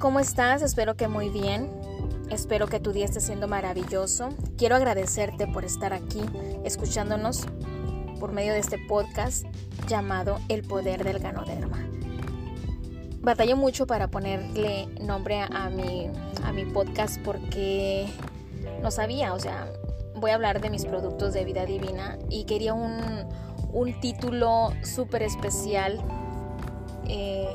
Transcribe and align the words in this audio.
¿cómo 0.00 0.18
estás? 0.18 0.62
Espero 0.62 0.96
que 0.96 1.08
muy 1.08 1.28
bien. 1.28 1.70
Espero 2.30 2.66
que 2.66 2.80
tu 2.80 2.90
día 2.90 3.04
esté 3.04 3.20
siendo 3.20 3.46
maravilloso. 3.46 4.30
Quiero 4.56 4.76
agradecerte 4.76 5.46
por 5.46 5.64
estar 5.64 5.92
aquí 5.92 6.22
escuchándonos 6.64 7.46
por 8.18 8.32
medio 8.32 8.54
de 8.54 8.60
este 8.60 8.78
podcast 8.88 9.44
llamado 9.86 10.38
El 10.48 10.62
Poder 10.62 11.04
del 11.04 11.18
Ganoderma. 11.18 11.86
Batallo 13.20 13.56
mucho 13.58 13.86
para 13.86 14.08
ponerle 14.08 14.86
nombre 15.02 15.42
a 15.42 15.68
mi, 15.68 16.10
a 16.44 16.52
mi 16.52 16.64
podcast 16.64 17.20
porque 17.22 18.08
no 18.82 18.90
sabía, 18.90 19.34
o 19.34 19.38
sea, 19.38 19.70
voy 20.14 20.30
a 20.30 20.34
hablar 20.34 20.62
de 20.62 20.70
mis 20.70 20.86
productos 20.86 21.34
de 21.34 21.44
vida 21.44 21.66
divina 21.66 22.18
y 22.30 22.44
quería 22.44 22.72
un, 22.72 23.26
un 23.70 24.00
título 24.00 24.72
súper 24.82 25.22
especial. 25.22 26.00
Eh, 27.06 27.54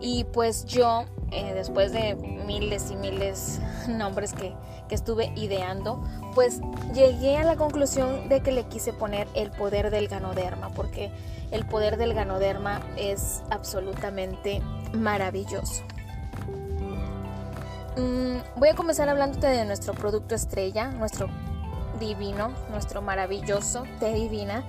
y 0.00 0.24
pues 0.24 0.66
yo, 0.66 1.06
eh, 1.30 1.52
después 1.54 1.92
de 1.92 2.14
miles 2.46 2.90
y 2.90 2.96
miles 2.96 3.60
nombres 3.88 4.32
que, 4.32 4.54
que 4.88 4.94
estuve 4.94 5.32
ideando, 5.36 6.02
pues 6.34 6.60
llegué 6.94 7.36
a 7.36 7.44
la 7.44 7.56
conclusión 7.56 8.28
de 8.28 8.40
que 8.40 8.52
le 8.52 8.64
quise 8.64 8.92
poner 8.92 9.28
el 9.34 9.50
poder 9.50 9.90
del 9.90 10.08
ganoderma, 10.08 10.70
porque 10.70 11.10
el 11.50 11.66
poder 11.66 11.96
del 11.96 12.14
ganoderma 12.14 12.80
es 12.96 13.42
absolutamente 13.50 14.60
maravilloso. 14.92 15.82
Mm, 17.96 18.38
voy 18.56 18.68
a 18.70 18.74
comenzar 18.74 19.08
hablándote 19.08 19.46
de 19.46 19.64
nuestro 19.64 19.94
producto 19.94 20.34
estrella, 20.34 20.88
nuestro 20.90 21.28
divino, 22.00 22.50
nuestro 22.70 23.02
maravilloso 23.02 23.84
té 24.00 24.12
divina. 24.12 24.64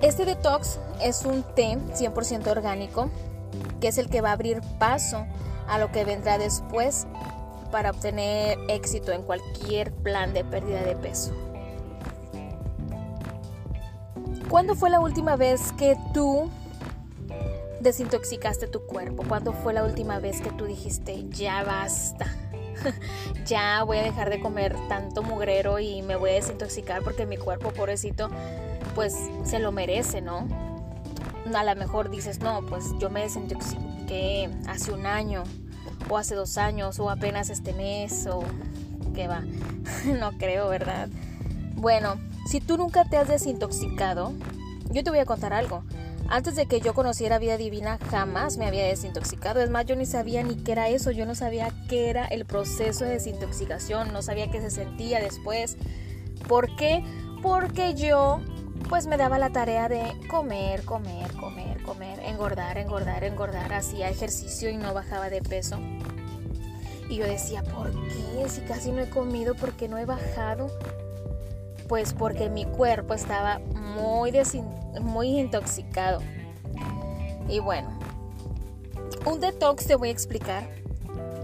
Este 0.00 0.24
detox 0.24 0.80
es 1.00 1.24
un 1.24 1.44
té 1.54 1.78
100% 1.94 2.48
orgánico 2.48 3.08
que 3.80 3.88
es 3.88 3.98
el 3.98 4.08
que 4.08 4.20
va 4.20 4.30
a 4.30 4.32
abrir 4.32 4.60
paso 4.78 5.26
a 5.68 5.78
lo 5.78 5.90
que 5.92 6.04
vendrá 6.04 6.38
después 6.38 7.06
para 7.70 7.90
obtener 7.90 8.58
éxito 8.68 9.12
en 9.12 9.22
cualquier 9.22 9.92
plan 9.92 10.32
de 10.32 10.44
pérdida 10.44 10.82
de 10.82 10.94
peso. 10.94 11.32
¿Cuándo 14.48 14.74
fue 14.74 14.90
la 14.90 15.00
última 15.00 15.36
vez 15.36 15.72
que 15.72 15.96
tú 16.12 16.50
desintoxicaste 17.80 18.68
tu 18.68 18.86
cuerpo? 18.86 19.24
¿Cuándo 19.26 19.52
fue 19.52 19.72
la 19.72 19.82
última 19.82 20.18
vez 20.18 20.42
que 20.42 20.50
tú 20.50 20.66
dijiste, 20.66 21.24
ya 21.30 21.64
basta? 21.64 22.26
ya 23.46 23.82
voy 23.84 23.98
a 23.98 24.02
dejar 24.02 24.28
de 24.28 24.40
comer 24.40 24.76
tanto 24.88 25.22
mugrero 25.22 25.78
y 25.78 26.02
me 26.02 26.16
voy 26.16 26.30
a 26.30 26.34
desintoxicar 26.34 27.02
porque 27.02 27.24
mi 27.24 27.38
cuerpo, 27.38 27.70
pobrecito, 27.70 28.28
pues 28.94 29.16
se 29.44 29.58
lo 29.58 29.72
merece, 29.72 30.20
¿no? 30.20 30.71
A 31.54 31.64
lo 31.64 31.76
mejor 31.76 32.10
dices, 32.10 32.40
no, 32.40 32.64
pues 32.66 32.84
yo 32.98 33.10
me 33.10 33.22
desintoxiqué 33.22 34.50
hace 34.68 34.92
un 34.92 35.06
año, 35.06 35.44
o 36.08 36.18
hace 36.18 36.34
dos 36.34 36.58
años, 36.58 36.98
o 36.98 37.10
apenas 37.10 37.50
este 37.50 37.72
mes, 37.72 38.26
o 38.26 38.42
qué 39.14 39.28
va. 39.28 39.42
no 40.20 40.32
creo, 40.38 40.68
¿verdad? 40.68 41.08
Bueno, 41.74 42.16
si 42.46 42.60
tú 42.60 42.76
nunca 42.76 43.04
te 43.04 43.16
has 43.16 43.28
desintoxicado, 43.28 44.32
yo 44.90 45.02
te 45.02 45.10
voy 45.10 45.18
a 45.18 45.26
contar 45.26 45.52
algo. 45.52 45.84
Antes 46.28 46.54
de 46.54 46.66
que 46.66 46.80
yo 46.80 46.94
conociera 46.94 47.38
vida 47.38 47.56
divina, 47.56 47.98
jamás 48.10 48.56
me 48.56 48.66
había 48.66 48.86
desintoxicado. 48.86 49.60
Es 49.60 49.70
más, 49.70 49.84
yo 49.84 49.96
ni 49.96 50.06
sabía 50.06 50.42
ni 50.42 50.56
qué 50.56 50.72
era 50.72 50.88
eso. 50.88 51.10
Yo 51.10 51.26
no 51.26 51.34
sabía 51.34 51.70
qué 51.88 52.08
era 52.08 52.24
el 52.26 52.46
proceso 52.46 53.04
de 53.04 53.12
desintoxicación. 53.12 54.12
No 54.12 54.22
sabía 54.22 54.50
qué 54.50 54.60
se 54.60 54.70
sentía 54.70 55.20
después. 55.20 55.76
¿Por 56.48 56.74
qué? 56.76 57.04
Porque 57.42 57.94
yo 57.94 58.40
pues 58.88 59.06
me 59.06 59.16
daba 59.16 59.38
la 59.38 59.50
tarea 59.50 59.88
de 59.88 60.02
comer, 60.28 60.84
comer, 60.84 61.32
comer, 61.34 61.82
comer, 61.82 62.20
engordar, 62.20 62.78
engordar, 62.78 63.24
engordar, 63.24 63.72
hacía 63.72 64.08
ejercicio 64.08 64.70
y 64.70 64.76
no 64.76 64.94
bajaba 64.94 65.30
de 65.30 65.42
peso. 65.42 65.78
Y 67.08 67.16
yo 67.16 67.26
decía, 67.26 67.62
¿por 67.62 67.90
qué? 67.90 68.48
Si 68.48 68.62
casi 68.62 68.92
no 68.92 69.00
he 69.00 69.10
comido, 69.10 69.54
¿por 69.54 69.72
qué 69.72 69.88
no 69.88 69.98
he 69.98 70.04
bajado? 70.04 70.70
Pues 71.88 72.14
porque 72.14 72.48
mi 72.48 72.64
cuerpo 72.64 73.14
estaba 73.14 73.58
muy, 73.58 74.32
muy 75.00 75.38
intoxicado. 75.38 76.20
Y 77.48 77.58
bueno, 77.58 77.90
un 79.26 79.40
detox 79.40 79.86
te 79.86 79.96
voy 79.96 80.08
a 80.08 80.12
explicar 80.12 80.82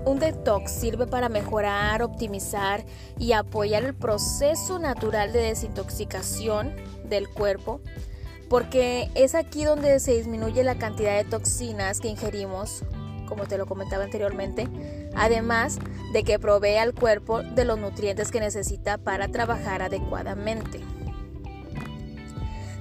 un 0.08 0.18
detox 0.18 0.70
sirve 0.70 1.06
para 1.06 1.28
mejorar, 1.28 2.02
optimizar 2.02 2.84
y 3.18 3.32
apoyar 3.32 3.84
el 3.84 3.94
proceso 3.94 4.78
natural 4.78 5.32
de 5.32 5.40
desintoxicación 5.40 6.74
del 7.08 7.28
cuerpo, 7.28 7.80
porque 8.48 9.10
es 9.14 9.34
aquí 9.34 9.64
donde 9.64 10.00
se 10.00 10.16
disminuye 10.16 10.64
la 10.64 10.78
cantidad 10.78 11.16
de 11.16 11.28
toxinas 11.28 12.00
que 12.00 12.08
ingerimos, 12.08 12.82
como 13.26 13.46
te 13.46 13.58
lo 13.58 13.66
comentaba 13.66 14.04
anteriormente, 14.04 14.68
además 15.14 15.78
de 16.12 16.22
que 16.24 16.38
provee 16.38 16.76
al 16.76 16.94
cuerpo 16.94 17.42
de 17.42 17.64
los 17.64 17.78
nutrientes 17.78 18.30
que 18.30 18.40
necesita 18.40 18.98
para 18.98 19.28
trabajar 19.28 19.82
adecuadamente. 19.82 20.80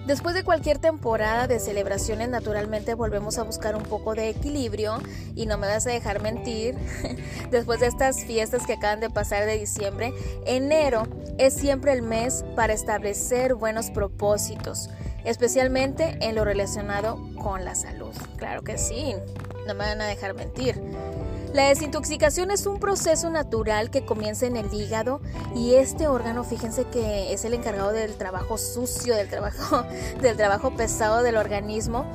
Después 0.07 0.33
de 0.35 0.45
cualquier 0.45 0.77
temporada 0.77 1.47
de 1.47 1.59
celebraciones, 1.59 2.29
naturalmente 2.29 2.93
volvemos 2.93 3.37
a 3.37 3.43
buscar 3.43 3.75
un 3.75 3.83
poco 3.83 4.15
de 4.15 4.29
equilibrio 4.29 4.99
y 5.35 5.47
no 5.47 5.57
me 5.57 5.67
vas 5.67 5.85
a 5.85 5.89
dejar 5.89 6.21
mentir. 6.21 6.75
Después 7.51 7.81
de 7.81 7.87
estas 7.87 8.23
fiestas 8.23 8.65
que 8.65 8.73
acaban 8.73 9.01
de 9.01 9.09
pasar 9.09 9.45
de 9.45 9.57
diciembre, 9.57 10.13
enero 10.45 11.09
es 11.37 11.55
siempre 11.55 11.91
el 11.91 12.03
mes 12.03 12.45
para 12.55 12.71
establecer 12.71 13.55
buenos 13.55 13.91
propósitos, 13.91 14.89
especialmente 15.25 16.17
en 16.21 16.35
lo 16.35 16.45
relacionado 16.45 17.19
con 17.43 17.65
la 17.65 17.75
salud. 17.75 18.15
Claro 18.37 18.63
que 18.63 18.77
sí, 18.77 19.13
no 19.67 19.73
me 19.73 19.83
van 19.83 19.99
a 19.99 20.07
dejar 20.07 20.35
mentir. 20.35 20.81
La 21.53 21.69
desintoxicación 21.69 22.51
es 22.51 22.65
un 22.65 22.79
proceso 22.79 23.29
natural 23.29 23.89
que 23.89 24.05
comienza 24.05 24.45
en 24.45 24.57
el 24.57 24.71
hígado 24.73 25.21
y 25.55 25.75
este 25.75 26.07
órgano, 26.07 26.43
fíjense 26.43 26.85
que 26.85 27.33
es 27.33 27.45
el 27.45 27.53
encargado 27.53 27.93
del 27.93 28.15
trabajo 28.15 28.57
sucio, 28.57 29.15
del 29.15 29.29
trabajo, 29.29 29.83
del 30.21 30.35
trabajo 30.35 30.75
pesado 30.75 31.23
del 31.23 31.37
organismo, 31.37 32.05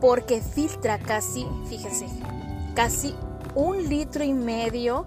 porque 0.00 0.40
filtra 0.40 0.98
casi, 0.98 1.46
fíjense, 1.68 2.06
casi 2.74 3.14
un 3.54 3.88
litro 3.88 4.24
y 4.24 4.32
medio 4.32 5.06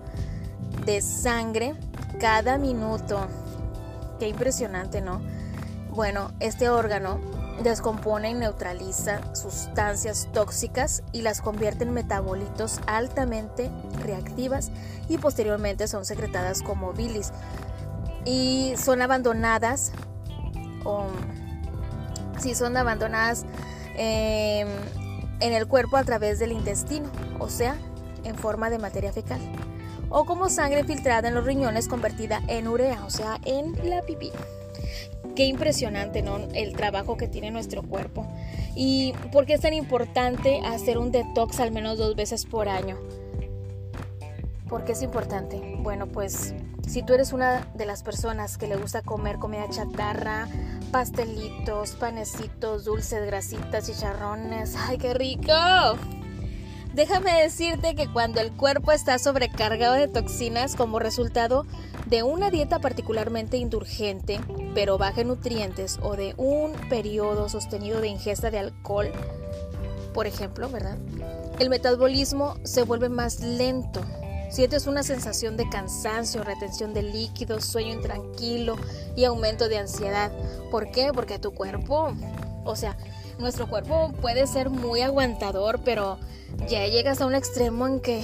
de 0.85 1.01
sangre 1.01 1.75
cada 2.19 2.57
minuto. 2.57 3.27
Qué 4.19 4.27
impresionante, 4.27 5.01
¿no? 5.01 5.21
Bueno, 5.89 6.31
este 6.39 6.69
órgano 6.69 7.19
descompone 7.63 8.31
y 8.31 8.33
neutraliza 8.33 9.21
sustancias 9.35 10.27
tóxicas 10.33 11.03
y 11.11 11.21
las 11.21 11.41
convierte 11.41 11.83
en 11.83 11.93
metabolitos 11.93 12.79
altamente 12.85 13.71
reactivas 14.01 14.71
y 15.07 15.17
posteriormente 15.17 15.87
son 15.87 16.05
secretadas 16.05 16.61
como 16.61 16.93
bilis 16.93 17.31
y 18.25 18.73
son 18.77 19.01
abandonadas 19.01 19.91
o 20.83 21.05
si 22.39 22.55
son 22.55 22.75
abandonadas 22.75 23.45
em, 23.95 24.67
en 25.39 25.53
el 25.53 25.67
cuerpo 25.67 25.97
a 25.97 26.03
través 26.03 26.39
del 26.39 26.51
intestino, 26.51 27.09
o 27.39 27.49
sea, 27.49 27.77
en 28.23 28.35
forma 28.35 28.69
de 28.69 28.79
materia 28.79 29.13
fecal 29.13 29.39
o 30.09 30.25
como 30.25 30.49
sangre 30.49 30.83
filtrada 30.83 31.27
en 31.27 31.35
los 31.35 31.45
riñones 31.45 31.87
convertida 31.87 32.41
en 32.47 32.67
urea, 32.67 33.03
o 33.05 33.09
sea, 33.09 33.39
en 33.45 33.89
la 33.89 34.01
pipí. 34.01 34.31
Qué 35.35 35.45
impresionante, 35.45 36.21
¿no? 36.21 36.37
El 36.53 36.73
trabajo 36.73 37.17
que 37.17 37.27
tiene 37.27 37.51
nuestro 37.51 37.83
cuerpo. 37.83 38.25
¿Y 38.75 39.13
por 39.31 39.45
qué 39.45 39.53
es 39.53 39.61
tan 39.61 39.73
importante 39.73 40.61
hacer 40.65 40.97
un 40.97 41.11
detox 41.11 41.59
al 41.59 41.71
menos 41.71 41.97
dos 41.97 42.15
veces 42.15 42.45
por 42.45 42.69
año? 42.69 42.97
¿Por 44.69 44.83
qué 44.83 44.93
es 44.93 45.01
importante? 45.01 45.77
Bueno, 45.79 46.07
pues 46.07 46.53
si 46.87 47.03
tú 47.03 47.13
eres 47.13 47.33
una 47.33 47.67
de 47.75 47.85
las 47.85 48.01
personas 48.01 48.57
que 48.57 48.67
le 48.67 48.77
gusta 48.77 49.01
comer 49.01 49.37
comida 49.37 49.69
chatarra, 49.69 50.47
pastelitos, 50.91 51.91
panecitos, 51.91 52.85
dulces, 52.85 53.25
grasitas, 53.25 53.87
chicharrones, 53.87 54.75
¡ay, 54.75 54.97
qué 54.97 55.13
rico! 55.13 55.53
Déjame 56.93 57.41
decirte 57.41 57.93
que 57.93 58.07
cuando 58.11 58.39
el 58.39 58.53
cuerpo 58.53 58.93
está 58.93 59.19
sobrecargado 59.19 59.95
de 59.95 60.07
toxinas 60.07 60.77
como 60.77 60.99
resultado 60.99 61.65
de 62.05 62.23
una 62.23 62.51
dieta 62.51 62.79
particularmente 62.79 63.57
indulgente, 63.57 64.39
pero 64.73 64.97
baja 64.97 65.21
en 65.21 65.29
nutrientes, 65.29 65.99
o 66.01 66.15
de 66.15 66.33
un 66.37 66.73
periodo 66.89 67.49
sostenido 67.49 68.01
de 68.01 68.07
ingesta 68.07 68.51
de 68.51 68.59
alcohol, 68.59 69.11
por 70.13 70.27
ejemplo, 70.27 70.69
¿verdad? 70.69 70.97
El 71.59 71.69
metabolismo 71.69 72.55
se 72.63 72.83
vuelve 72.83 73.09
más 73.09 73.39
lento. 73.39 74.01
Sientes 74.49 74.87
una 74.87 75.03
sensación 75.03 75.57
de 75.57 75.67
cansancio, 75.67 76.43
retención 76.43 76.93
de 76.93 77.03
líquidos, 77.03 77.65
sueño 77.65 77.93
intranquilo 77.93 78.77
y 79.15 79.25
aumento 79.25 79.67
de 79.67 79.79
ansiedad. 79.79 80.31
¿Por 80.71 80.91
qué? 80.91 81.11
Porque 81.13 81.39
tu 81.39 81.53
cuerpo, 81.53 82.13
o 82.63 82.75
sea, 82.75 82.95
nuestro 83.39 83.67
cuerpo 83.67 84.13
puede 84.21 84.47
ser 84.47 84.69
muy 84.69 85.01
aguantador, 85.01 85.81
pero 85.83 86.19
ya 86.69 86.85
llegas 86.87 87.19
a 87.19 87.25
un 87.25 87.35
extremo 87.35 87.87
en 87.87 87.99
que 87.99 88.23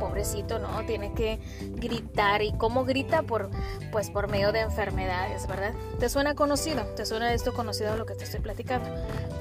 pobrecito, 0.00 0.58
¿no? 0.58 0.84
Tiene 0.86 1.12
que 1.14 1.38
gritar. 1.76 2.42
¿Y 2.42 2.52
cómo 2.54 2.84
grita? 2.84 3.22
Por, 3.22 3.50
pues 3.92 4.10
por 4.10 4.28
medio 4.28 4.50
de 4.50 4.60
enfermedades, 4.60 5.46
¿verdad? 5.46 5.74
¿Te 6.00 6.08
suena 6.08 6.34
conocido? 6.34 6.82
¿Te 6.96 7.06
suena 7.06 7.32
esto 7.32 7.54
conocido 7.54 7.96
lo 7.96 8.06
que 8.06 8.14
te 8.14 8.24
estoy 8.24 8.40
platicando? 8.40 8.90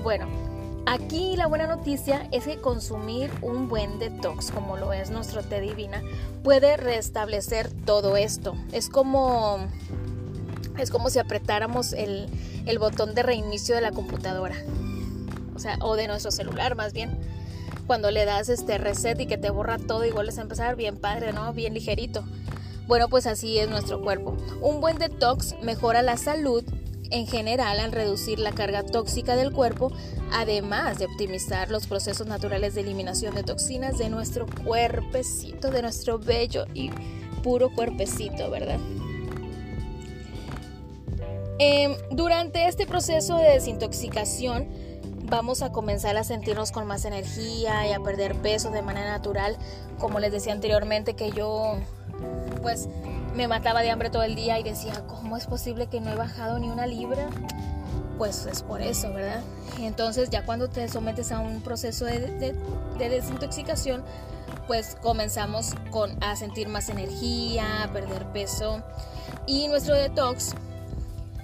Bueno, 0.04 0.28
Aquí 0.86 1.36
la 1.36 1.46
buena 1.46 1.68
noticia 1.68 2.28
es 2.32 2.46
que 2.46 2.58
consumir 2.58 3.30
un 3.44 3.68
buen 3.68 4.00
detox, 4.00 4.50
como 4.50 4.76
lo 4.76 4.92
es 4.92 5.12
nuestro 5.12 5.44
té 5.44 5.62
divina, 5.62 6.02
puede 6.44 6.78
restablecer 6.78 7.70
todo 7.86 8.18
esto. 8.18 8.56
Es 8.72 8.90
como, 8.90 9.60
es 10.80 10.90
como 10.90 11.12
si 11.12 11.20
apretáramos 11.20 11.94
el, 11.94 12.28
el 12.66 12.80
botón 12.80 13.14
de 13.14 13.22
reinicio 13.22 13.76
de 13.76 13.82
la 13.82 13.92
computadora, 13.92 14.56
o 15.54 15.60
sea, 15.60 15.78
o 15.82 15.96
de 15.96 16.08
nuestro 16.08 16.32
celular 16.32 16.76
más 16.76 16.92
bien. 16.92 17.20
Cuando 17.90 18.12
le 18.12 18.24
das 18.24 18.50
este 18.50 18.78
reset 18.78 19.20
y 19.20 19.26
que 19.26 19.40
te 19.40 19.50
borra 19.50 19.80
todo 19.80 20.06
y 20.06 20.12
vuelves 20.12 20.38
a 20.38 20.44
empezar, 20.44 20.76
bien 20.76 20.98
padre, 20.98 21.34
¿no? 21.34 21.54
Bien 21.54 21.74
ligerito. 21.74 22.24
Bueno, 22.86 23.10
pues 23.10 23.26
así 23.26 23.58
es 23.58 23.68
nuestro 23.68 24.00
cuerpo. 24.04 24.38
Un 24.62 24.80
buen 24.80 25.00
detox 25.00 25.56
mejora 25.64 26.04
la 26.04 26.16
salud 26.16 26.64
en 27.10 27.26
general 27.26 27.80
al 27.80 27.92
reducir 27.92 28.38
la 28.38 28.52
carga 28.52 28.84
tóxica 28.84 29.36
del 29.36 29.52
cuerpo, 29.52 29.92
además 30.32 31.00
de 31.00 31.06
optimizar 31.06 31.72
los 31.72 31.88
procesos 31.88 32.28
naturales 32.28 32.76
de 32.76 32.82
eliminación 32.82 33.34
de 33.34 33.42
toxinas 33.42 33.98
de 33.98 34.12
nuestro 34.12 34.46
cuerpecito, 34.64 35.72
de 35.72 35.82
nuestro 35.82 36.20
bello 36.20 36.66
y 36.76 36.92
puro 37.42 37.74
cuerpecito, 37.74 38.52
¿verdad? 38.52 38.78
Em, 41.58 41.96
durante 42.12 42.68
este 42.68 42.86
proceso 42.86 43.38
de 43.38 43.50
desintoxicación 43.50 44.68
vamos 45.30 45.62
a 45.62 45.72
comenzar 45.72 46.18
a 46.18 46.24
sentirnos 46.24 46.72
con 46.72 46.88
más 46.88 47.06
energía 47.06 47.88
y 47.88 47.94
a 47.94 48.00
perder 48.00 48.36
peso 48.36 48.72
de 48.72 48.82
manera 48.82 49.12
natural, 49.12 49.58
como 50.00 50.20
les 50.20 50.32
decía 50.32 50.54
anteriormente 50.54 51.16
que 51.16 51.32
yo 51.32 51.76
pues 52.62 52.90
me 53.36 53.48
mataba 53.48 53.82
de 53.82 53.92
hambre 53.92 54.10
todo 54.10 54.24
el 54.24 54.36
día 54.36 54.60
y 54.60 54.64
decía, 54.64 55.04
¿cómo 55.08 55.38
es 55.38 55.46
posible 55.46 55.88
que 55.88 56.02
no 56.02 56.12
he 56.12 56.16
bajado 56.16 56.60
ni 56.60 56.70
una 56.70 56.88
libra? 56.88 57.30
Pues 58.18 58.46
es 58.48 58.64
por 58.64 58.82
eso, 58.82 59.14
¿verdad? 59.14 59.42
Entonces 59.80 60.30
ya 60.30 60.46
cuando 60.46 60.68
te 60.68 60.90
sometes 60.90 61.32
a 61.32 61.40
un 61.40 61.62
proceso 61.62 62.06
de, 62.06 62.56
desintoxicación, 62.98 64.04
pues 64.68 64.98
comenzamos 65.02 65.74
con, 65.92 66.22
a 66.22 66.36
sentir 66.36 66.68
más 66.68 66.90
energía, 66.90 67.84
a 67.84 67.94
perder 67.94 68.26
peso. 68.34 68.82
Y 69.46 69.68
nuestro 69.68 69.96
detox, 69.96 70.54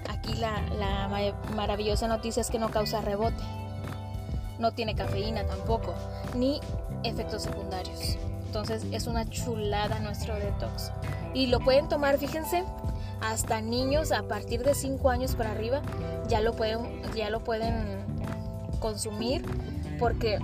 aquí 0.09 0.33
la, 0.33 0.61
la 0.77 1.07
maravillosa 1.55 2.07
noticia 2.07 2.41
es 2.41 2.49
que 2.49 2.59
no 2.59 2.71
causa 2.71 2.99
rebote, 2.99 3.41
no 4.59 4.71
tiene 4.71 4.95
cafeína 4.95 5.45
tampoco, 5.45 5.93
ni 6.35 6.59
efectos 7.03 7.43
secundarios. 7.43 8.17
Entonces 8.45 8.85
es 8.91 9.07
una 9.07 9.29
chulada 9.29 9.99
nuestro 9.99 10.35
detox. 10.35 10.91
Y 11.33 11.47
lo 11.47 11.59
pueden 11.59 11.89
tomar, 11.89 12.17
fíjense, 12.17 12.63
hasta 13.21 13.61
niños 13.61 14.11
a 14.11 14.23
partir 14.23 14.63
de 14.63 14.73
5 14.73 15.09
años 15.09 15.35
para 15.35 15.51
arriba 15.51 15.81
ya 16.27 16.41
lo 16.41 16.53
pueden, 16.53 17.01
ya 17.15 17.29
lo 17.29 17.43
pueden 17.43 18.03
consumir 18.79 19.43
porque 19.99 20.39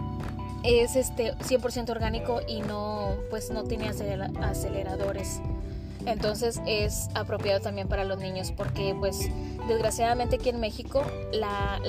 es 0.64 0.96
este 0.96 1.34
100% 1.36 1.90
orgánico 1.90 2.42
y 2.48 2.62
no 2.62 3.16
pues 3.30 3.52
no 3.52 3.64
tiene 3.64 3.90
aceleradores. 3.90 5.42
Entonces 6.06 6.62
es 6.66 7.10
apropiado 7.14 7.60
también 7.62 7.88
para 7.88 8.04
los 8.04 8.20
niños 8.20 8.52
porque 8.52 8.96
pues 9.00 9.30
desgraciadamente 9.68 10.36
aquí 10.36 10.50
en 10.50 10.60
México 10.60 11.04
la, 11.34 11.80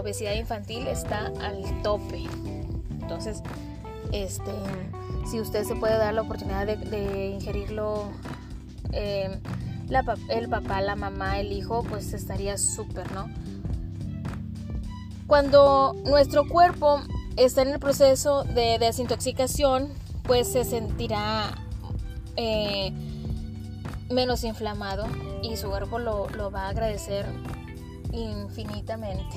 obesidad 0.00 0.34
infantil 0.34 0.86
está 0.86 1.32
al 1.40 1.82
tope. 1.82 2.24
Entonces, 3.00 3.42
este 4.12 4.52
si 5.26 5.40
usted 5.40 5.64
se 5.64 5.74
puede 5.74 5.96
dar 5.98 6.14
la 6.14 6.22
oportunidad 6.22 6.66
de, 6.66 7.26
ingerirlo, 7.30 8.04
eh, 8.92 9.40
el 10.30 10.48
papá, 10.48 10.80
la 10.80 10.96
mamá, 10.96 11.40
el 11.40 11.52
hijo, 11.52 11.82
pues 11.88 12.12
estaría 12.12 12.56
súper, 12.58 13.10
¿no? 13.12 13.28
Cuando 15.26 15.94
nuestro 16.04 16.48
cuerpo 16.48 17.00
está 17.36 17.62
en 17.62 17.68
el 17.68 17.80
proceso 17.80 18.44
de 18.44 18.78
desintoxicación, 18.78 19.88
pues 20.22 20.52
se 20.52 20.64
sentirá 20.64 21.50
eh, 22.36 22.92
menos 24.10 24.44
inflamado 24.44 25.06
y 25.42 25.56
su 25.56 25.68
cuerpo 25.68 25.98
lo, 25.98 26.28
lo 26.30 26.50
va 26.50 26.66
a 26.66 26.68
agradecer 26.68 27.26
infinitamente. 28.12 29.36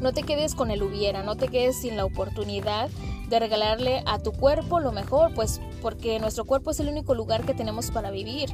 No 0.00 0.12
te 0.12 0.22
quedes 0.22 0.54
con 0.54 0.70
el 0.70 0.82
hubiera, 0.82 1.22
no 1.22 1.36
te 1.36 1.48
quedes 1.48 1.80
sin 1.80 1.96
la 1.96 2.04
oportunidad 2.04 2.88
de 3.28 3.38
regalarle 3.38 4.02
a 4.06 4.18
tu 4.18 4.32
cuerpo 4.32 4.80
lo 4.80 4.92
mejor, 4.92 5.34
pues 5.34 5.60
porque 5.82 6.18
nuestro 6.18 6.44
cuerpo 6.44 6.70
es 6.70 6.80
el 6.80 6.88
único 6.88 7.14
lugar 7.14 7.44
que 7.44 7.54
tenemos 7.54 7.90
para 7.90 8.10
vivir. 8.10 8.50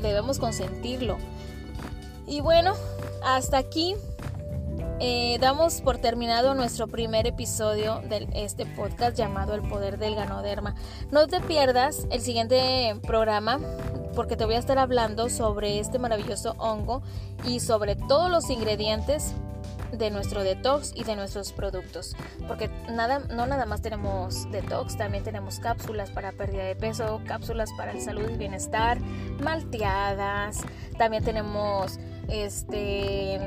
Debemos 0.00 0.38
consentirlo. 0.38 1.18
Y 2.26 2.40
bueno, 2.40 2.74
hasta 3.22 3.58
aquí 3.58 3.94
eh, 5.00 5.38
damos 5.40 5.80
por 5.80 5.98
terminado 5.98 6.54
nuestro 6.54 6.86
primer 6.86 7.26
episodio 7.26 8.02
de 8.08 8.28
este 8.34 8.66
podcast 8.66 9.16
llamado 9.16 9.54
El 9.54 9.62
Poder 9.62 9.98
del 9.98 10.14
Ganoderma. 10.14 10.74
No 11.10 11.26
te 11.26 11.40
pierdas 11.40 12.06
el 12.10 12.20
siguiente 12.20 12.96
programa 13.06 13.60
porque 14.14 14.36
te 14.36 14.44
voy 14.44 14.54
a 14.54 14.58
estar 14.58 14.78
hablando 14.78 15.28
sobre 15.28 15.78
este 15.78 15.98
maravilloso 15.98 16.54
hongo 16.58 17.02
y 17.44 17.60
sobre 17.60 17.96
todos 17.96 18.30
los 18.30 18.50
ingredientes 18.50 19.34
de 19.92 20.10
nuestro 20.10 20.42
detox 20.42 20.92
y 20.94 21.04
de 21.04 21.16
nuestros 21.16 21.52
productos. 21.52 22.16
Porque 22.46 22.68
nada, 22.90 23.20
no 23.20 23.46
nada 23.46 23.66
más 23.66 23.82
tenemos 23.82 24.50
detox, 24.50 24.96
también 24.96 25.24
tenemos 25.24 25.58
cápsulas 25.58 26.10
para 26.10 26.32
pérdida 26.32 26.64
de 26.64 26.76
peso, 26.76 27.20
cápsulas 27.26 27.70
para 27.76 27.92
el 27.92 28.00
salud 28.00 28.28
y 28.30 28.36
bienestar, 28.36 29.00
malteadas, 29.42 30.60
también 30.98 31.24
tenemos 31.24 31.98
este 32.28 33.40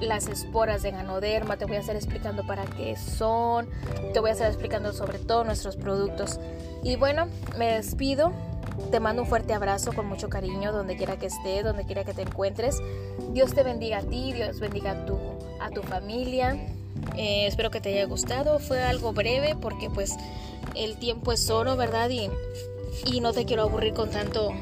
las 0.00 0.26
esporas 0.26 0.82
de 0.82 0.90
ganoderma, 0.90 1.56
te 1.56 1.66
voy 1.66 1.76
a 1.76 1.80
estar 1.80 1.96
explicando 1.96 2.44
para 2.46 2.64
qué 2.64 2.96
son, 2.96 3.68
te 4.12 4.20
voy 4.20 4.30
a 4.30 4.32
estar 4.32 4.48
explicando 4.48 4.92
sobre 4.92 5.18
todos 5.18 5.46
nuestros 5.46 5.76
productos. 5.76 6.40
Y 6.82 6.96
bueno, 6.96 7.28
me 7.56 7.72
despido 7.72 8.32
te 8.90 9.00
mando 9.00 9.22
un 9.22 9.28
fuerte 9.28 9.54
abrazo 9.54 9.92
con 9.92 10.06
mucho 10.06 10.28
cariño 10.28 10.72
donde 10.72 10.96
quiera 10.96 11.16
que 11.16 11.26
estés, 11.26 11.64
donde 11.64 11.84
quiera 11.84 12.04
que 12.04 12.14
te 12.14 12.22
encuentres. 12.22 12.80
Dios 13.32 13.54
te 13.54 13.62
bendiga 13.62 13.98
a 13.98 14.02
ti, 14.02 14.32
Dios 14.32 14.60
bendiga 14.60 14.92
a 14.92 15.06
tu, 15.06 15.18
a 15.60 15.70
tu 15.70 15.82
familia. 15.82 16.54
Eh, 17.16 17.46
espero 17.46 17.70
que 17.70 17.80
te 17.80 17.90
haya 17.90 18.06
gustado. 18.06 18.58
Fue 18.58 18.82
algo 18.82 19.12
breve 19.12 19.56
porque 19.60 19.90
pues 19.90 20.16
el 20.74 20.96
tiempo 20.96 21.32
es 21.32 21.50
oro, 21.50 21.76
¿verdad? 21.76 22.10
Y, 22.10 22.30
y 23.06 23.20
no 23.20 23.32
te 23.32 23.44
quiero 23.44 23.62
aburrir 23.62 23.94
con 23.94 24.10
tanto, 24.10 24.52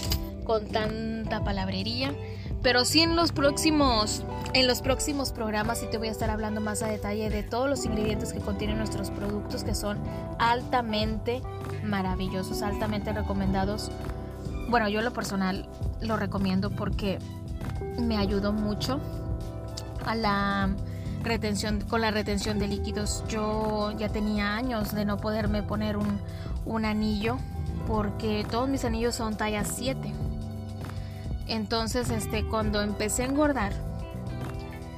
con 0.45 0.67
tanta 0.69 1.45
palabrería. 1.45 2.15
Pero 2.63 2.85
sí 2.85 3.01
en 3.01 3.17
los 3.17 3.33
próximos, 3.33 4.23
en 4.55 4.69
los 4.69 4.83
próximos 4.83 5.33
programas 5.33 5.81
sí 5.81 5.87
te 5.91 5.99
voy 5.99 6.09
a 6.09 6.13
estar 6.13 6.31
hablando 6.31 6.61
más 6.61 6.83
a 6.83 6.87
detalle 6.87 7.29
de 7.29 7.43
todos 7.43 7.69
los 7.69 7.85
ingredientes 7.85 8.33
que 8.33 8.39
contienen 8.39 8.79
nuestros 8.79 9.11
productos 9.11 9.65
que 9.65 9.75
son 9.75 9.99
altamente 10.39 11.43
maravillosos, 11.83 12.63
altamente 12.63 13.13
recomendados. 13.13 13.91
Bueno, 14.73 14.89
yo 14.89 15.03
lo 15.03 15.13
personal 15.13 15.69
lo 16.01 16.17
recomiendo 16.17 16.71
porque 16.71 17.19
me 18.01 18.17
ayudó 18.17 18.55
mucho 18.55 19.01
a 20.07 20.15
la 20.15 20.75
retención 21.23 21.83
con 21.83 22.01
la 22.01 22.11
retención 22.11 22.59
de 22.59 22.69
líquidos. 22.69 23.23
Yo 23.29 23.93
ya 23.99 24.09
tenía 24.09 24.57
años 24.57 24.95
de 24.95 25.05
no 25.05 25.19
poderme 25.19 25.63
poner 25.63 25.99
un, 25.99 26.19
un 26.65 26.87
anillo 26.87 27.37
porque 27.87 28.47
todos 28.51 28.67
mis 28.67 28.87
anillos 28.87 29.15
son 29.15 29.37
talla 29.37 29.63
7 29.63 30.11
entonces, 31.49 32.09
este, 32.09 32.47
cuando 32.47 32.81
empecé 32.81 33.25
a 33.25 33.27
engordar, 33.27 33.75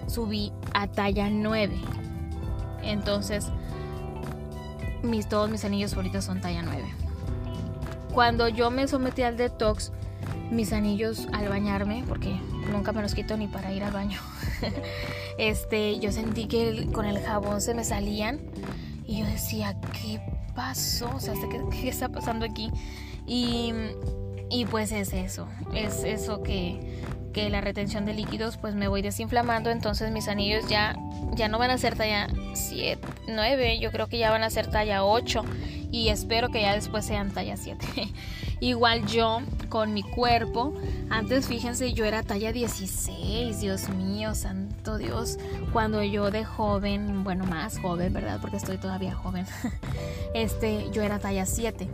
subí 0.06 0.52
a 0.72 0.86
talla 0.86 1.28
9. 1.28 1.76
Entonces, 2.84 3.48
mis, 5.02 5.28
todos 5.28 5.50
mis 5.50 5.64
anillos 5.64 5.90
favoritos 5.90 6.24
son 6.24 6.40
talla 6.40 6.62
9. 6.62 7.03
Cuando 8.14 8.48
yo 8.48 8.70
me 8.70 8.88
sometí 8.88 9.22
al 9.22 9.36
detox, 9.36 9.92
mis 10.50 10.72
anillos 10.72 11.26
al 11.32 11.48
bañarme, 11.48 12.04
porque 12.08 12.34
nunca 12.70 12.92
me 12.92 13.02
los 13.02 13.14
quito 13.14 13.36
ni 13.36 13.48
para 13.48 13.72
ir 13.72 13.82
al 13.82 13.92
baño, 13.92 14.20
este, 15.38 15.98
yo 15.98 16.12
sentí 16.12 16.46
que 16.46 16.88
con 16.92 17.04
el 17.04 17.18
jabón 17.20 17.60
se 17.60 17.74
me 17.74 17.84
salían 17.84 18.40
y 19.04 19.18
yo 19.20 19.26
decía, 19.26 19.76
¿qué 19.92 20.20
pasó? 20.54 21.10
O 21.14 21.20
sea, 21.20 21.34
¿qué, 21.50 21.60
qué 21.70 21.88
está 21.88 22.08
pasando 22.08 22.46
aquí? 22.46 22.70
Y 23.26 23.72
y 24.50 24.66
pues 24.66 24.92
es 24.92 25.12
eso, 25.12 25.48
es 25.74 26.04
eso 26.04 26.42
que, 26.42 26.78
que 27.32 27.50
la 27.50 27.60
retención 27.60 28.04
de 28.04 28.14
líquidos 28.14 28.56
pues 28.56 28.74
me 28.74 28.88
voy 28.88 29.02
desinflamando, 29.02 29.70
entonces 29.70 30.12
mis 30.12 30.28
anillos 30.28 30.68
ya, 30.68 30.96
ya 31.34 31.48
no 31.48 31.58
van 31.58 31.70
a 31.70 31.78
ser 31.78 31.96
talla 31.96 32.28
7, 32.52 33.00
9, 33.26 33.78
yo 33.80 33.90
creo 33.90 34.06
que 34.06 34.18
ya 34.18 34.30
van 34.30 34.42
a 34.42 34.50
ser 34.50 34.70
talla 34.70 35.04
8 35.04 35.42
y 35.94 36.08
espero 36.08 36.48
que 36.48 36.60
ya 36.60 36.74
después 36.74 37.04
sean 37.04 37.30
talla 37.30 37.56
7. 37.56 37.86
Igual 38.60 39.06
yo 39.06 39.42
con 39.68 39.94
mi 39.94 40.02
cuerpo, 40.02 40.74
antes 41.08 41.46
fíjense 41.46 41.92
yo 41.92 42.04
era 42.04 42.24
talla 42.24 42.50
16, 42.50 43.60
Dios 43.60 43.88
mío, 43.90 44.34
santo 44.34 44.98
Dios, 44.98 45.38
cuando 45.72 46.02
yo 46.02 46.32
de 46.32 46.44
joven, 46.44 47.22
bueno 47.22 47.44
más 47.46 47.78
joven, 47.78 48.12
¿verdad? 48.12 48.40
Porque 48.40 48.56
estoy 48.56 48.76
todavía 48.78 49.14
joven, 49.14 49.46
este, 50.34 50.90
yo 50.90 51.02
era 51.02 51.20
talla 51.20 51.46
7 51.46 51.88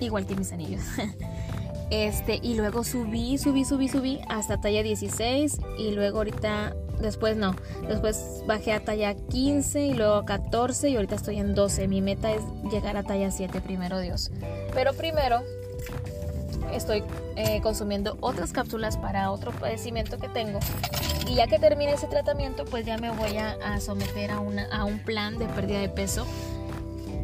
igual 0.00 0.26
que 0.26 0.34
mis 0.34 0.52
anillos. 0.52 0.82
Este, 1.92 2.38
y 2.40 2.54
luego 2.54 2.84
subí, 2.84 3.36
subí, 3.36 3.64
subí, 3.64 3.88
subí 3.88 4.20
hasta 4.28 4.60
talla 4.60 4.84
16 4.84 5.58
y 5.76 5.90
luego 5.90 6.18
ahorita 6.18 6.76
después 7.00 7.36
no, 7.36 7.54
después 7.88 8.42
bajé 8.46 8.72
a 8.72 8.84
talla 8.84 9.14
15 9.14 9.86
y 9.86 9.94
luego 9.94 10.14
a 10.14 10.24
14 10.24 10.90
y 10.90 10.96
ahorita 10.96 11.14
estoy 11.14 11.38
en 11.38 11.54
12. 11.54 11.88
Mi 11.88 12.00
meta 12.00 12.32
es 12.32 12.42
llegar 12.70 12.96
a 12.96 13.02
talla 13.02 13.30
7 13.30 13.60
primero 13.60 13.98
Dios. 13.98 14.30
Pero 14.74 14.92
primero 14.92 15.42
estoy 16.72 17.02
eh, 17.36 17.60
consumiendo 17.62 18.16
otras 18.20 18.52
cápsulas 18.52 18.96
para 18.96 19.30
otro 19.30 19.52
padecimiento 19.52 20.18
que 20.18 20.28
tengo. 20.28 20.60
Y 21.26 21.36
ya 21.36 21.46
que 21.46 21.58
termine 21.58 21.92
ese 21.92 22.06
tratamiento, 22.06 22.64
pues 22.64 22.84
ya 22.84 22.98
me 22.98 23.10
voy 23.10 23.36
a, 23.36 23.80
someter 23.80 24.30
a, 24.30 24.40
una, 24.40 24.66
a 24.66 24.84
un 24.84 24.98
plan 24.98 25.38
de 25.38 25.46
pérdida 25.46 25.80
de 25.80 25.88
peso. 25.88 26.26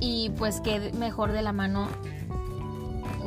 Y 0.00 0.30
pues 0.30 0.60
que 0.60 0.92
mejor 0.92 1.32
de 1.32 1.42
la 1.42 1.52
mano, 1.52 1.88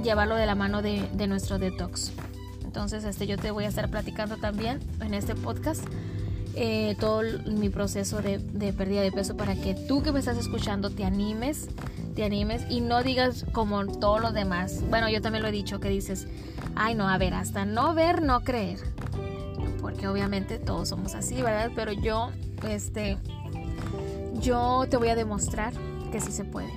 llevarlo 0.03 0.35
de 0.35 0.45
la 0.45 0.55
mano 0.55 0.81
de, 0.81 1.07
de 1.13 1.27
nuestro 1.27 1.59
detox. 1.59 2.11
Entonces, 2.63 3.03
este, 3.03 3.25
yo 3.25 3.37
te 3.37 3.51
voy 3.51 3.65
a 3.65 3.67
estar 3.67 3.89
platicando 3.89 4.37
también 4.37 4.79
en 5.01 5.15
este 5.15 5.33
podcast 5.33 5.83
eh, 6.55 6.95
todo 6.99 7.21
mi 7.45 7.69
proceso 7.69 8.21
de, 8.21 8.39
de, 8.39 8.73
pérdida 8.73 9.01
de 9.01 9.11
peso 9.11 9.37
para 9.37 9.55
que 9.55 9.75
tú 9.75 10.01
que 10.01 10.11
me 10.11 10.19
estás 10.19 10.37
escuchando 10.37 10.89
te 10.89 11.05
animes, 11.05 11.69
te 12.15 12.23
animes 12.23 12.63
y 12.69 12.81
no 12.81 13.03
digas 13.03 13.45
como 13.51 13.85
todos 13.85 14.21
los 14.21 14.33
demás. 14.33 14.81
Bueno, 14.89 15.09
yo 15.09 15.21
también 15.21 15.43
lo 15.43 15.49
he 15.49 15.51
dicho 15.51 15.79
que 15.79 15.89
dices, 15.89 16.27
ay 16.75 16.95
no, 16.95 17.07
a 17.07 17.17
ver, 17.17 17.33
hasta 17.33 17.65
no 17.65 17.93
ver, 17.93 18.21
no 18.21 18.41
creer. 18.41 18.79
Porque 19.81 20.07
obviamente 20.07 20.59
todos 20.59 20.89
somos 20.89 21.15
así, 21.15 21.41
¿verdad? 21.41 21.71
Pero 21.75 21.91
yo, 21.91 22.31
este, 22.67 23.17
yo 24.41 24.85
te 24.89 24.97
voy 24.97 25.09
a 25.09 25.15
demostrar 25.15 25.73
que 26.11 26.19
sí 26.19 26.31
se 26.31 26.43
puede. 26.43 26.71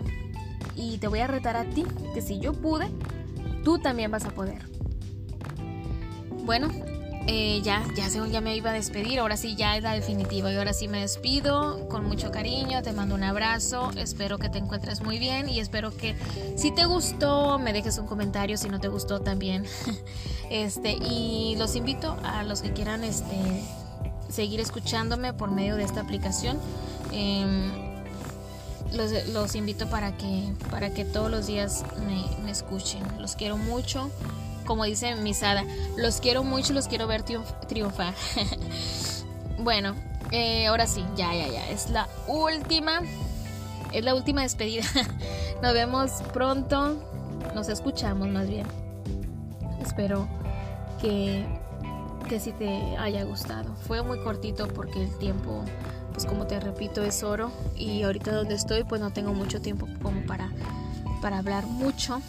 Y 0.76 0.98
te 0.98 1.08
voy 1.08 1.20
a 1.20 1.26
retar 1.26 1.56
a 1.56 1.64
ti 1.64 1.84
que 2.14 2.22
si 2.22 2.38
yo 2.38 2.52
pude, 2.52 2.88
tú 3.64 3.78
también 3.78 4.10
vas 4.10 4.24
a 4.24 4.30
poder. 4.30 4.62
Bueno, 6.44 6.68
eh, 7.26 7.60
ya, 7.62 7.84
ya 7.94 8.10
según 8.10 8.30
ya 8.32 8.40
me 8.40 8.56
iba 8.56 8.70
a 8.70 8.72
despedir, 8.72 9.20
ahora 9.20 9.36
sí 9.36 9.54
ya 9.54 9.76
es 9.76 9.82
la 9.82 9.92
definitiva 9.92 10.52
y 10.52 10.56
ahora 10.56 10.72
sí 10.72 10.88
me 10.88 11.00
despido 11.00 11.88
con 11.88 12.04
mucho 12.04 12.32
cariño, 12.32 12.82
te 12.82 12.92
mando 12.92 13.14
un 13.14 13.22
abrazo, 13.22 13.90
espero 13.96 14.38
que 14.38 14.48
te 14.48 14.58
encuentres 14.58 15.02
muy 15.02 15.18
bien 15.18 15.48
y 15.48 15.60
espero 15.60 15.96
que 15.96 16.16
si 16.56 16.72
te 16.72 16.84
gustó 16.84 17.60
me 17.60 17.72
dejes 17.72 17.98
un 17.98 18.06
comentario, 18.06 18.56
si 18.56 18.68
no 18.68 18.80
te 18.80 18.88
gustó 18.88 19.20
también. 19.20 19.64
este, 20.50 20.92
y 20.92 21.54
los 21.58 21.76
invito 21.76 22.16
a 22.24 22.42
los 22.42 22.60
que 22.60 22.72
quieran 22.72 23.04
este, 23.04 23.36
seguir 24.28 24.58
escuchándome 24.58 25.32
por 25.32 25.50
medio 25.50 25.76
de 25.76 25.84
esta 25.84 26.00
aplicación. 26.00 26.58
Em, 27.12 27.70
los, 29.32 29.54
invito 29.54 29.88
para 29.88 30.16
que, 30.16 30.52
para 30.70 30.92
que 30.92 31.04
todos 31.04 31.30
los 31.30 31.46
días 31.46 31.84
me 32.44 32.50
escuchen. 32.50 33.00
Los 33.20 33.36
quiero 33.36 33.56
mucho 33.56 34.10
como 34.66 34.84
dice 34.84 35.14
Misada, 35.16 35.64
los 35.96 36.20
quiero 36.20 36.44
mucho, 36.44 36.72
los 36.72 36.88
quiero 36.88 37.06
ver 37.06 37.22
triunfar. 37.22 38.14
bueno, 39.58 39.94
eh, 40.30 40.66
ahora 40.66 40.86
sí, 40.86 41.04
ya, 41.16 41.34
ya, 41.34 41.48
ya, 41.48 41.68
es 41.68 41.90
la 41.90 42.08
última, 42.26 43.00
es 43.92 44.04
la 44.04 44.14
última 44.14 44.42
despedida. 44.42 44.84
Nos 45.62 45.74
vemos 45.74 46.10
pronto, 46.32 46.96
nos 47.54 47.68
escuchamos 47.68 48.26
más 48.26 48.48
bien. 48.48 48.66
Espero 49.80 50.26
que, 51.00 51.44
que 52.28 52.40
sí 52.40 52.50
te 52.50 52.96
haya 52.96 53.22
gustado. 53.22 53.72
Fue 53.86 54.02
muy 54.02 54.18
cortito 54.24 54.66
porque 54.66 55.04
el 55.04 55.18
tiempo, 55.18 55.64
pues 56.12 56.26
como 56.26 56.48
te 56.48 56.58
repito, 56.58 57.04
es 57.04 57.22
oro 57.22 57.52
y 57.76 58.02
ahorita 58.02 58.32
donde 58.32 58.54
estoy 58.54 58.82
pues 58.82 59.00
no 59.00 59.12
tengo 59.12 59.34
mucho 59.34 59.60
tiempo 59.60 59.86
como 60.02 60.26
para, 60.26 60.50
para 61.20 61.38
hablar 61.38 61.66
mucho 61.66 62.20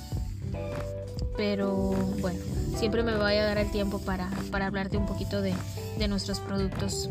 pero 1.35 1.91
bueno, 2.19 2.39
siempre 2.77 3.03
me 3.03 3.15
voy 3.15 3.35
a 3.35 3.45
dar 3.45 3.57
el 3.57 3.71
tiempo 3.71 3.99
para, 3.99 4.29
para 4.51 4.67
hablarte 4.67 4.97
un 4.97 5.05
poquito 5.05 5.41
de, 5.41 5.53
de 5.97 6.07
nuestros 6.07 6.39
productos. 6.39 7.09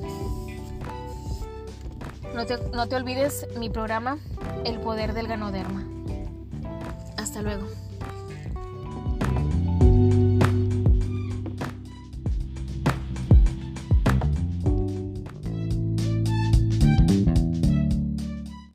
No 2.34 2.46
te, 2.46 2.58
no 2.72 2.88
te 2.88 2.96
olvides 2.96 3.46
mi 3.58 3.68
programa 3.68 4.18
El 4.64 4.78
Poder 4.78 5.12
del 5.12 5.28
Ganoderma. 5.28 5.84
Hasta 7.18 7.42
luego. 7.42 7.66